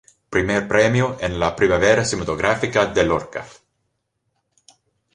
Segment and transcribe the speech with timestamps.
[0.35, 3.45] Primer Premio en la Primavera Cinematográfica de Lorca.